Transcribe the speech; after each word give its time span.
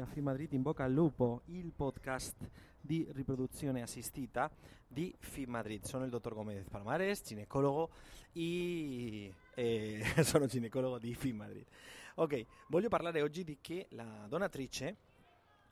a 0.00 0.06
Fi 0.06 0.20
Madrid 0.20 0.52
in 0.52 0.62
bocca 0.62 0.84
al 0.84 0.92
lupo, 0.92 1.42
il 1.46 1.72
podcast 1.72 2.36
di 2.80 3.06
riproduzione 3.12 3.82
assistita 3.82 4.50
di 4.86 5.14
Fi 5.18 5.44
Madrid. 5.46 5.84
Sono 5.84 6.04
il 6.04 6.10
dottor 6.10 6.34
Gomez 6.34 6.66
Palmares, 6.68 7.22
ginecologo 7.22 7.90
e, 8.32 9.32
e 9.54 10.02
sono 10.24 10.46
ginecologo 10.46 10.98
di 10.98 11.14
Fi 11.14 11.32
Madrid. 11.32 11.64
Ok, 12.16 12.46
voglio 12.68 12.88
parlare 12.88 13.20
oggi 13.22 13.44
di 13.44 13.58
che 13.60 13.86
la 13.90 14.26
donatrice 14.28 14.96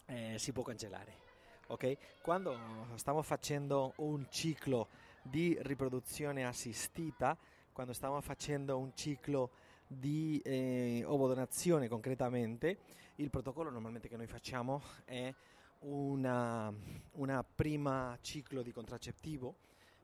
eh, 0.06 0.36
si 0.38 0.52
può 0.52 0.62
cancellare. 0.62 1.26
Ok, 1.68 1.96
quando 2.22 2.56
stiamo 2.96 3.22
facendo 3.22 3.92
un 3.96 4.26
ciclo 4.30 4.88
di 5.22 5.56
riproduzione 5.60 6.46
assistita, 6.46 7.36
quando 7.72 7.92
stiamo 7.92 8.20
facendo 8.20 8.78
un 8.78 8.92
ciclo 8.94 9.50
di 9.88 10.40
eh, 10.44 11.02
ovodonazione 11.06 11.88
concretamente, 11.88 12.78
il 13.16 13.30
protocollo 13.30 13.70
normalmente 13.70 14.08
che 14.08 14.16
noi 14.16 14.26
facciamo 14.26 14.82
è 15.04 15.34
una, 15.80 16.72
una 17.12 17.42
prima 17.44 18.16
ciclo 18.20 18.62
di 18.62 18.72
contraccettivo 18.72 19.56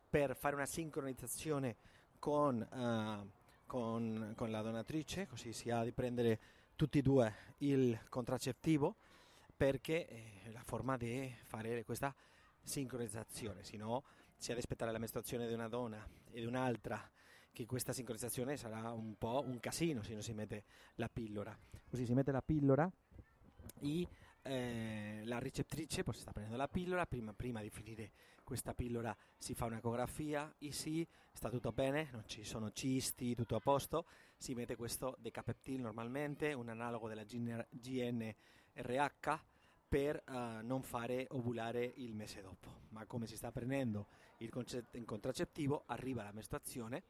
per 0.08 0.36
fare 0.36 0.54
una 0.54 0.66
sincronizzazione 0.66 1.76
con, 2.18 2.60
uh, 2.60 3.30
con, 3.66 4.32
con 4.36 4.50
la 4.50 4.62
donatrice, 4.62 5.26
così 5.26 5.52
si 5.52 5.70
ha 5.70 5.82
di 5.82 5.92
prendere 5.92 6.40
tutti 6.76 6.98
e 6.98 7.02
due 7.02 7.34
il 7.58 7.98
contraccettivo 8.08 8.96
perché 9.56 10.06
è 10.06 10.50
la 10.50 10.62
forma 10.64 10.96
di 10.96 11.32
fare 11.44 11.84
questa 11.84 12.14
sincronizzazione, 12.62 13.62
se 13.62 13.76
no 13.76 14.04
si 14.36 14.50
ha 14.50 14.54
di 14.54 14.60
aspettare 14.60 14.90
la 14.90 14.98
mestruazione 14.98 15.46
di 15.46 15.52
una 15.52 15.68
donna 15.68 16.04
e 16.30 16.40
di 16.40 16.46
un'altra 16.46 17.10
che 17.54 17.64
questa 17.66 17.92
sincronizzazione 17.92 18.56
sarà 18.56 18.90
un 18.90 19.16
po' 19.16 19.44
un 19.46 19.60
casino 19.60 20.02
se 20.02 20.12
non 20.12 20.22
si 20.22 20.34
mette 20.34 20.64
la 20.96 21.08
pillola. 21.08 21.56
Così 21.88 22.04
si 22.04 22.12
mette 22.12 22.32
la 22.32 22.42
pillola 22.42 22.90
e 23.80 24.08
eh, 24.42 25.22
la 25.24 25.38
ricettrice 25.38 26.02
poi 26.02 26.14
si 26.14 26.20
sta 26.20 26.32
prendendo 26.32 26.58
la 26.58 26.66
pillola, 26.68 27.06
prima, 27.06 27.32
prima, 27.32 27.62
di 27.62 27.70
finire 27.70 28.10
questa 28.42 28.74
pillola 28.74 29.16
si 29.38 29.54
fa 29.54 29.66
un'ecografia 29.66 30.56
e 30.58 30.72
sì, 30.72 31.06
sta 31.32 31.48
tutto 31.48 31.70
bene, 31.70 32.08
non 32.10 32.24
ci 32.26 32.44
sono 32.44 32.72
cisti, 32.72 33.36
tutto 33.36 33.54
a 33.54 33.60
posto, 33.60 34.04
si 34.36 34.52
mette 34.54 34.74
questo 34.74 35.16
decapeptil 35.20 35.80
normalmente, 35.80 36.52
un 36.52 36.68
analogo 36.68 37.06
della 37.06 37.24
GNRH 37.24 38.32
per 39.88 40.24
uh, 40.26 40.64
non 40.66 40.82
fare 40.82 41.26
ovulare 41.30 41.84
il 41.84 42.16
mese 42.16 42.42
dopo, 42.42 42.80
ma 42.88 43.06
come 43.06 43.28
si 43.28 43.36
sta 43.36 43.52
prendendo 43.52 44.08
il, 44.38 44.50
concet- 44.50 44.94
il 44.96 45.04
contraccettivo 45.04 45.84
arriva 45.86 46.24
la 46.24 46.32
mestruazione 46.32 47.04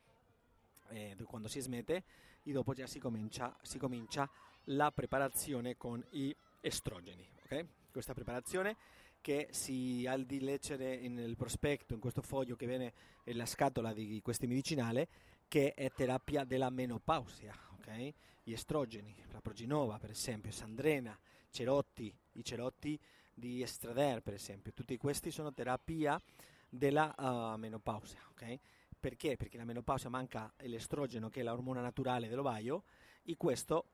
eh, 0.88 1.16
quando 1.24 1.48
si 1.48 1.60
smette 1.60 2.04
e 2.42 2.52
dopo 2.52 2.72
già 2.72 2.86
si 2.86 2.98
comincia, 2.98 3.56
si 3.62 3.78
comincia 3.78 4.28
la 4.64 4.90
preparazione 4.90 5.76
con 5.76 6.04
gli 6.10 6.34
estrogeni. 6.60 7.26
Okay? 7.44 7.66
Questa 7.90 8.14
preparazione 8.14 8.76
che 9.20 9.48
si 9.50 10.04
ha 10.06 10.16
di 10.18 10.40
leggere 10.40 11.08
nel 11.08 11.36
prospetto, 11.36 11.94
in 11.94 12.00
questo 12.00 12.20
foglio 12.20 12.56
che 12.56 12.66
viene 12.66 12.92
nella 13.24 13.46
scatola 13.46 13.92
di 13.92 14.20
questi 14.22 14.46
medicinali, 14.46 15.06
che 15.48 15.72
è 15.72 15.90
terapia 15.92 16.44
della 16.44 16.68
menopausia, 16.68 17.56
okay? 17.78 18.12
gli 18.42 18.52
estrogeni, 18.52 19.16
la 19.32 19.40
proginova 19.40 19.98
per 19.98 20.10
esempio, 20.10 20.50
sandrena, 20.50 21.18
cerotti, 21.50 22.14
i 22.32 22.44
cerotti 22.44 23.00
di 23.32 23.62
estrader 23.62 24.20
per 24.20 24.34
esempio, 24.34 24.72
tutti 24.72 24.96
questi 24.96 25.30
sono 25.30 25.52
terapia 25.52 26.20
della 26.68 27.14
uh, 27.16 27.58
menopausia. 27.58 28.20
Okay? 28.32 28.60
Perché? 29.04 29.36
Perché 29.36 29.58
la 29.58 29.66
menopausia 29.66 30.08
manca 30.08 30.50
l'estrogeno 30.60 31.28
che 31.28 31.40
è 31.40 31.42
l'ormone 31.42 31.82
naturale 31.82 32.26
dell'ovaio 32.26 32.84
e 33.22 33.36
questo 33.36 33.84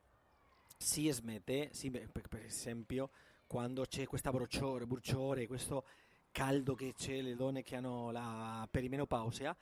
si 0.77 1.11
smette, 1.11 1.71
si, 1.73 1.91
per, 1.91 2.29
per, 2.29 2.45
esempio, 2.45 3.11
quando 3.49 3.87
c'è 3.87 4.07
questa 4.07 4.31
bruciore, 4.31 4.87
bruciore, 4.87 5.49
questo 5.49 5.83
caldo 6.31 6.77
che 6.77 6.95
c'è 6.97 7.23
le 7.23 7.35
donne 7.35 7.65
che 7.65 7.75
hanno 7.75 8.13
la 8.13 8.69
perimenopausia 8.71 9.57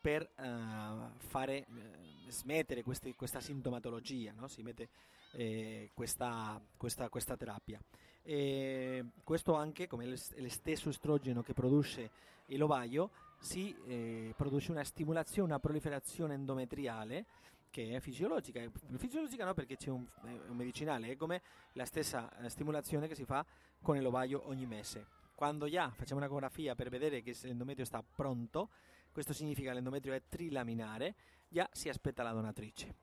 per 0.00 0.22
uh, 0.36 1.18
fare 1.18 1.66
uh, 1.68 2.30
smettere 2.30 2.84
questi, 2.84 3.12
questa 3.16 3.40
sintomatologia, 3.40 4.32
no? 4.36 4.46
si 4.46 4.62
mette 4.62 4.88
eh, 5.32 5.90
questa, 5.94 6.62
questa, 6.76 7.08
questa, 7.08 7.36
terapia. 7.36 7.82
E 8.22 9.04
questo 9.24 9.54
anche, 9.54 9.88
come 9.88 10.06
lo 10.06 10.16
stesso 10.48 10.90
estrogeno 10.90 11.42
che 11.42 11.54
produce 11.54 12.08
l'ovaio, 12.46 13.10
si 13.42 13.74
eh, 13.86 14.32
produce 14.36 14.70
una 14.70 14.84
stimolazione, 14.84 15.48
una 15.48 15.58
proliferazione 15.58 16.34
endometriale 16.34 17.26
che 17.70 17.96
è 17.96 18.00
fisiologica. 18.00 18.62
Fisiologica 18.96 19.44
no 19.44 19.52
perché 19.52 19.76
c'è 19.76 19.90
un, 19.90 20.06
un 20.22 20.56
medicinale, 20.56 21.08
è 21.08 21.16
come 21.16 21.42
la 21.72 21.84
stessa 21.84 22.30
eh, 22.38 22.48
stimolazione 22.48 23.08
che 23.08 23.16
si 23.16 23.24
fa 23.24 23.44
con 23.82 24.00
l'ovaio 24.00 24.46
ogni 24.46 24.64
mese. 24.66 25.06
Quando 25.34 25.68
già 25.68 25.90
facciamo 25.90 26.20
un'ecografia 26.20 26.76
per 26.76 26.88
vedere 26.88 27.20
che 27.20 27.36
l'endometrio 27.42 27.84
sta 27.84 28.02
pronto, 28.02 28.68
questo 29.10 29.32
significa 29.32 29.70
che 29.70 29.74
l'endometrio 29.74 30.12
è 30.12 30.22
trilaminare, 30.28 31.16
già 31.48 31.68
si 31.72 31.88
aspetta 31.88 32.22
la 32.22 32.30
donatrice. 32.30 32.94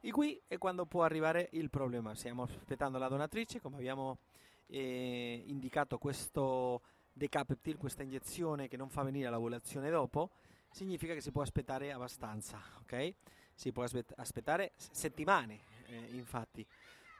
E 0.00 0.12
qui 0.12 0.40
è 0.46 0.56
quando 0.56 0.86
può 0.86 1.02
arrivare 1.02 1.48
il 1.52 1.68
problema. 1.68 2.14
Stiamo 2.14 2.44
aspettando 2.44 2.96
la 2.96 3.08
donatrice, 3.08 3.60
come 3.60 3.76
abbiamo 3.76 4.18
eh, 4.66 5.42
indicato 5.46 5.98
questo 5.98 6.80
decapeptil, 7.20 7.76
questa 7.76 8.02
iniezione 8.02 8.66
che 8.66 8.78
non 8.78 8.88
fa 8.88 9.02
venire 9.02 9.28
l'ovulazione 9.28 9.90
dopo, 9.90 10.30
significa 10.70 11.12
che 11.12 11.20
si 11.20 11.30
può 11.30 11.42
aspettare 11.42 11.92
abbastanza, 11.92 12.62
ok? 12.80 13.14
Si 13.52 13.72
può 13.72 13.84
aspettare 14.16 14.72
settimane, 14.76 15.60
eh, 15.88 16.08
infatti. 16.12 16.66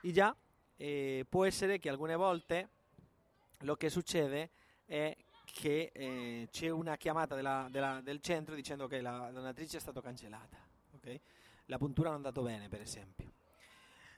E 0.01 0.11
già 0.11 0.35
eh, 0.75 1.23
può 1.29 1.45
essere 1.45 1.77
che 1.77 1.89
alcune 1.89 2.15
volte 2.15 2.69
lo 3.59 3.75
che 3.75 3.91
succede 3.91 4.49
è 4.85 5.15
che 5.45 5.91
eh, 5.93 6.47
c'è 6.49 6.69
una 6.69 6.97
chiamata 6.97 7.35
della, 7.35 7.67
della, 7.69 8.01
del 8.01 8.21
centro 8.21 8.55
dicendo 8.55 8.87
che 8.87 9.01
la 9.01 9.29
donatrice 9.31 9.77
è 9.77 9.79
stata 9.79 10.01
cancellata, 10.01 10.57
ok? 10.95 11.19
La 11.65 11.77
puntura 11.77 12.09
non 12.09 12.23
è 12.23 12.25
andata 12.25 12.41
bene, 12.41 12.69
per 12.69 12.81
esempio. 12.81 13.33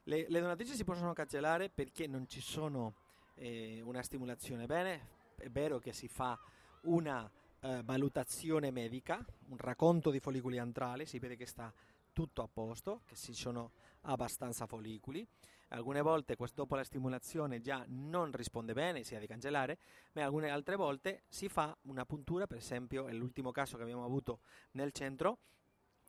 Le, 0.03 0.27
le, 0.29 0.39
donatrici 0.39 0.75
si 0.75 0.85
possono 0.85 1.11
cancellare 1.11 1.69
perché 1.69 2.07
non 2.07 2.25
ci 2.29 2.39
sono 2.39 2.93
eh, 3.35 3.81
una 3.83 4.01
stimolazione 4.01 4.65
bene, 4.65 5.21
è 5.43 5.49
vero 5.49 5.77
che 5.77 5.91
si 5.91 6.07
fa 6.07 6.39
una 6.83 7.29
eh, 7.59 7.81
valutazione 7.83 8.71
medica, 8.71 9.23
un 9.49 9.57
racconto 9.57 10.09
di 10.09 10.19
follicoli 10.19 10.57
antrali, 10.57 11.05
si 11.05 11.19
vede 11.19 11.35
che 11.35 11.45
sta 11.45 11.71
tutto 12.13 12.41
a 12.41 12.47
posto, 12.47 13.01
che 13.05 13.15
ci 13.15 13.33
sono 13.33 13.71
abbastanza 14.01 14.65
follicoli. 14.65 15.27
Alcune 15.69 16.01
volte 16.01 16.37
dopo 16.53 16.75
la 16.75 16.83
stimolazione 16.83 17.59
già 17.59 17.83
non 17.87 18.31
risponde 18.31 18.73
bene, 18.73 19.03
si 19.03 19.15
ha 19.15 19.19
di 19.19 19.27
cancellare, 19.27 19.79
ma 20.13 20.23
alcune 20.23 20.49
altre 20.49 20.75
volte 20.75 21.23
si 21.27 21.49
fa 21.49 21.75
una 21.83 22.05
puntura, 22.05 22.47
per 22.47 22.57
esempio 22.57 23.09
l'ultimo 23.11 23.51
caso 23.51 23.75
che 23.75 23.81
abbiamo 23.81 24.05
avuto 24.05 24.41
nel 24.71 24.91
centro, 24.91 25.39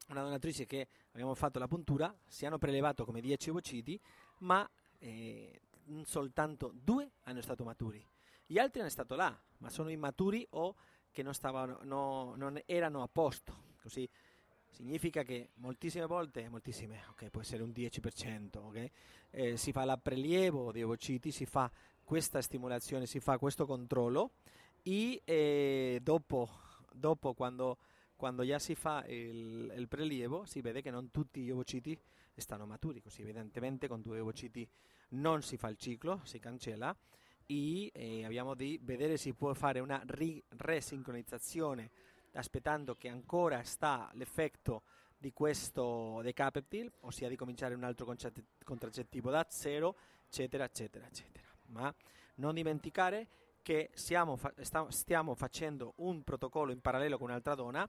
una 0.09 0.23
donatrice 0.23 0.67
che 0.67 0.89
abbiamo 1.13 1.35
fatto 1.35 1.59
la 1.59 1.67
puntura, 1.67 2.15
si 2.27 2.45
hanno 2.45 2.59
prelevato 2.59 3.05
come 3.07 3.23
10 3.23 3.51
ovociti, 3.51 3.99
ma 4.41 4.69
eh, 4.99 5.63
soltanto 6.05 6.71
due 6.75 7.13
hanno 7.23 7.41
stato 7.41 7.65
maturi. 7.65 8.07
Gli 8.47 8.59
altri 8.59 8.81
hanno 8.81 8.91
stato 8.91 9.15
là, 9.15 9.37
ma 9.59 9.71
sono 9.71 9.89
immaturi 9.91 10.47
o 10.51 10.75
che 11.11 11.23
non, 11.23 11.33
stavano, 11.33 11.79
no, 11.83 12.35
non 12.37 12.61
erano 12.67 13.03
a 13.03 13.09
posto. 13.09 13.73
Così 13.81 14.09
significa 14.71 15.23
che 15.23 15.51
moltissime 15.55 16.07
volte, 16.07 16.49
moltissime, 16.49 17.05
ok, 17.11 17.31
può 17.31 17.41
essere 17.41 17.63
un 17.63 17.71
10%, 17.71 18.59
ok, 18.59 18.91
eh, 19.31 19.57
si 19.57 19.73
fa 19.73 19.85
la 19.85 19.97
prelievo 19.97 20.73
di 20.73 20.83
ovociti, 20.83 21.31
si 21.31 21.47
fa 21.47 21.71
questa 22.03 22.43
stimolazione, 22.43 23.07
si 23.07 23.21
fa 23.21 23.39
questo 23.39 23.67
controllo 23.67 24.33
e 24.83 25.23
eh, 25.25 26.01
dopo, 26.03 26.51
dopo 26.93 27.33
quando, 27.33 27.79
quando, 28.17 28.45
già 28.45 28.59
si 28.59 28.75
fa 28.75 29.05
il, 29.07 29.73
il, 29.75 29.89
prelievo 29.89 30.45
si 30.45 30.61
vede 30.61 30.83
che 30.83 30.91
non 30.91 31.11
tutti 31.11 31.41
gli 31.41 31.51
ovociti 31.51 31.99
stanno 32.35 32.67
maturi, 32.67 33.01
così 33.01 33.23
evidentemente 33.23 33.87
con 33.87 34.03
due 34.03 34.19
ovociti 34.19 34.69
non 35.11 35.43
si 35.43 35.57
fa 35.57 35.69
il 35.69 35.77
ciclo, 35.79 36.21
si 36.25 36.39
cancella 36.41 36.95
e 37.47 37.91
eh, 37.93 38.25
abbiamo 38.25 38.55
di 38.55 38.79
vedere 38.83 39.17
se 39.17 39.35
può 39.35 39.53
fare 39.55 39.81
una 39.81 40.03
ri- 40.07 40.43
resincronizzazione 40.57 41.91
aspettando 42.33 42.97
che 42.97 43.09
ancora 43.09 43.63
sta 43.63 44.11
l'effetto 44.15 44.83
di 45.17 45.33
questo 45.33 46.21
decapeptil, 46.23 46.93
ossia 47.01 47.29
di 47.29 47.37
cominciare 47.37 47.75
un 47.75 47.85
altro 47.85 48.05
contraccettivo 48.65 49.31
da 49.31 49.47
zero, 49.49 49.97
eccetera, 50.27 50.65
eccetera, 50.65 51.07
eccetera. 51.07 51.47
Ma 51.67 51.95
non 52.37 52.55
dimenticare 52.55 53.29
che 53.63 53.91
sta- 53.95 54.91
stiamo 54.91 55.35
facendo 55.35 55.95
un 55.97 56.23
protocollo 56.23 56.73
in 56.73 56.81
parallelo 56.81 57.17
con 57.17 57.29
un'altra 57.29 57.55
donna, 57.55 57.89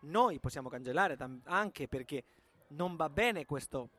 noi 0.00 0.40
possiamo 0.40 0.68
cancellare 0.68 1.16
tam- 1.16 1.40
anche 1.44 1.86
perché 1.86 2.24
non 2.68 2.96
va 2.96 3.08
bene 3.08 3.44
questo 3.44 3.90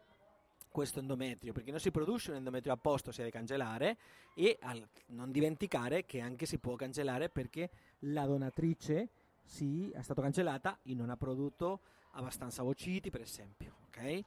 questo 0.76 1.00
endometrio, 1.00 1.54
perché 1.54 1.72
non 1.72 1.80
si 1.80 1.90
produce 1.90 2.32
un 2.32 2.36
endometrio 2.36 2.74
apposta, 2.74 3.14
si 3.14 3.20
deve 3.20 3.32
cancellare 3.32 3.96
e 4.34 4.58
al, 4.60 4.86
non 5.08 5.32
dimenticare 5.32 6.06
che 6.06 6.20
anche 6.20 6.46
si 6.46 6.58
può 6.58 6.76
cancellare 6.76 7.30
perché 7.30 7.70
la 8.00 8.26
donatrice 8.26 9.08
sì, 9.42 9.90
è 9.92 10.02
stata 10.02 10.22
cancellata 10.22 10.80
e 10.84 10.94
non 10.94 11.10
ha 11.10 11.16
prodotto 11.16 11.80
abbastanza 12.12 12.62
vociti, 12.62 13.10
per 13.10 13.22
esempio, 13.22 13.76
ok? 13.86 14.02
E 14.02 14.24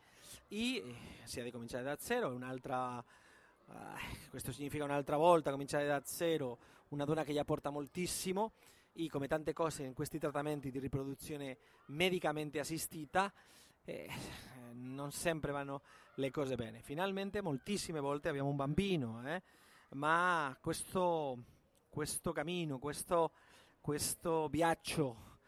eh, 0.48 0.94
si 1.24 1.36
deve 1.36 1.50
cominciare 1.50 1.84
da 1.84 1.96
zero, 1.98 2.30
è 2.30 2.34
un'altra 2.34 3.04
Uh, 3.68 4.30
questo 4.30 4.50
significa 4.50 4.82
un'altra 4.82 5.18
volta 5.18 5.50
cominciare 5.50 5.86
da 5.86 6.00
zero, 6.02 6.56
una 6.88 7.04
donna 7.04 7.22
che 7.22 7.34
già 7.34 7.44
porta 7.44 7.68
moltissimo 7.68 8.52
e 8.94 9.10
come 9.10 9.26
tante 9.26 9.52
cose 9.52 9.82
in 9.82 9.92
questi 9.92 10.18
trattamenti 10.18 10.70
di 10.70 10.78
riproduzione 10.78 11.58
medicamente 11.88 12.60
assistita 12.60 13.30
eh, 13.84 14.08
non 14.72 15.10
sempre 15.12 15.52
vanno 15.52 15.82
le 16.14 16.30
cose 16.30 16.56
bene. 16.56 16.80
Finalmente 16.82 17.40
moltissime 17.40 18.00
volte 18.00 18.28
abbiamo 18.28 18.48
un 18.48 18.56
bambino, 18.56 19.26
eh, 19.26 19.42
ma 19.90 20.56
questo, 20.60 21.38
questo 21.88 22.32
cammino, 22.32 22.78
questo, 22.78 23.32
questo 23.80 24.48
viaggio 24.48 25.38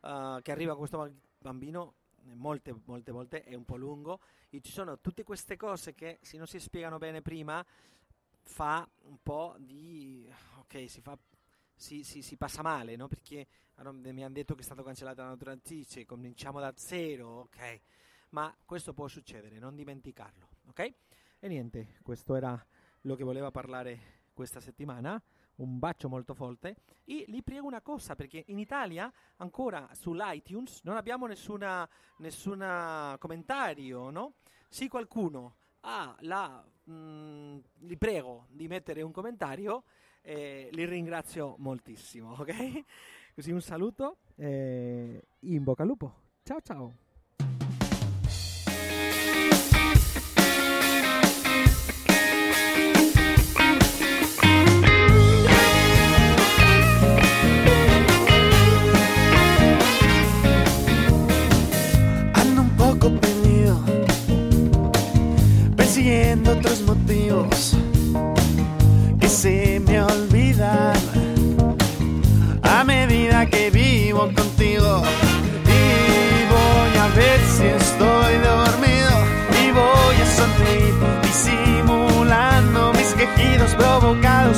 uh, 0.00 0.40
che 0.40 0.52
arriva 0.52 0.72
a 0.72 0.76
questo 0.76 1.12
bambino 1.38 1.94
molte, 2.34 2.74
molte 2.84 3.12
volte 3.12 3.44
è 3.44 3.54
un 3.54 3.64
po' 3.64 3.76
lungo 3.76 4.20
e 4.50 4.60
ci 4.60 4.72
sono 4.72 4.98
tutte 5.00 5.24
queste 5.24 5.56
cose 5.56 5.94
che 5.94 6.18
se 6.22 6.36
non 6.36 6.46
si 6.46 6.58
spiegano 6.58 6.98
bene 6.98 7.22
prima 7.22 7.64
fa 8.42 8.88
un 9.02 9.18
po' 9.22 9.54
di... 9.58 10.30
ok, 10.58 10.88
si, 10.88 11.00
fa, 11.00 11.16
si, 11.74 12.02
si, 12.02 12.22
si 12.22 12.36
passa 12.36 12.62
male, 12.62 12.96
no? 12.96 13.06
Perché 13.06 13.46
mi 13.82 14.24
hanno 14.24 14.34
detto 14.34 14.54
che 14.54 14.60
è 14.60 14.64
stata 14.64 14.82
cancellata 14.82 15.22
la 15.22 15.30
nutrizione, 15.30 16.06
cominciamo 16.06 16.60
da 16.60 16.72
zero, 16.76 17.42
ok? 17.42 17.80
Ma 18.30 18.54
questo 18.64 18.92
può 18.92 19.08
succedere, 19.08 19.58
non 19.58 19.74
dimenticarlo, 19.74 20.48
ok? 20.68 20.92
E 21.40 21.48
niente, 21.48 21.96
questo 22.02 22.34
era 22.34 22.64
lo 23.02 23.16
che 23.16 23.24
voleva 23.24 23.50
parlare 23.50 24.18
questa 24.34 24.60
settimana 24.60 25.20
un 25.56 25.78
bacio 25.78 26.08
molto 26.08 26.34
forte 26.34 26.76
e 27.04 27.24
vi 27.28 27.42
prego 27.42 27.66
una 27.66 27.80
cosa 27.80 28.16
perché 28.16 28.44
in 28.48 28.58
Italia 28.58 29.12
ancora 29.36 29.88
sull'iTunes 29.92 30.80
non 30.84 30.96
abbiamo 30.96 31.26
nessuna, 31.26 31.88
nessuna 32.18 33.16
commentario, 33.18 34.10
no? 34.10 34.34
Se 34.68 34.88
qualcuno 34.88 35.56
ha 35.80 36.16
la... 36.20 36.64
Mh, 36.84 36.92
mm, 36.92 37.58
li 37.80 37.96
prego 37.96 38.46
di 38.50 38.68
mettere 38.68 39.02
un 39.02 39.12
commentario, 39.12 39.84
eh, 40.22 40.68
li 40.72 40.84
ringrazio 40.84 41.56
moltissimo, 41.58 42.32
ok? 42.32 42.84
Così 43.34 43.52
un 43.52 43.60
saluto 43.60 44.18
e 44.36 45.22
in 45.40 45.62
bocca 45.62 45.82
al 45.82 45.88
lupo. 45.88 46.14
Ciao 46.42 46.60
ciao! 46.60 47.09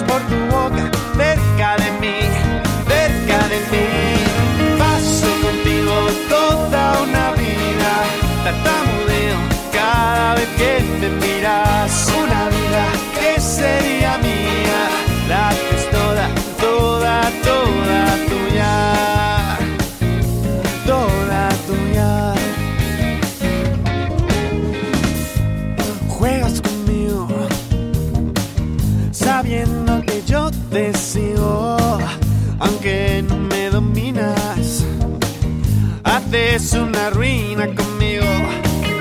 Por 0.07 0.21
tu 0.29 0.42
arruina 37.07 37.67
conmigo. 37.75 38.25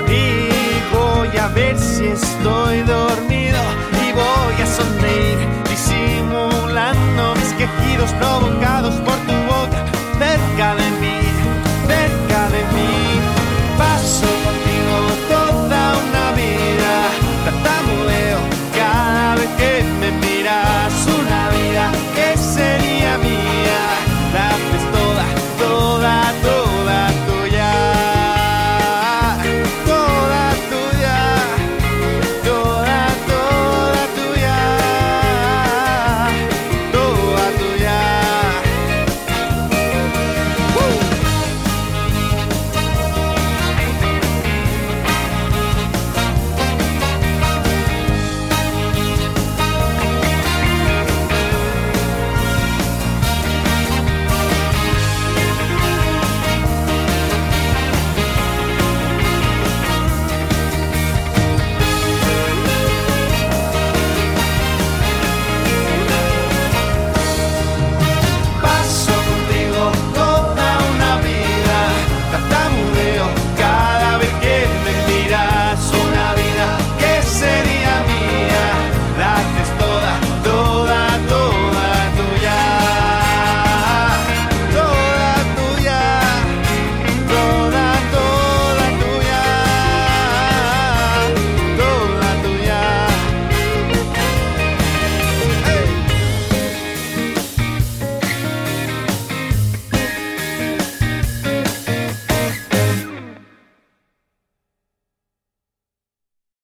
Y 0.08 0.94
voy 0.94 1.36
a 1.38 1.48
ver 1.48 1.78
si 1.78 2.06
estoy 2.06 2.71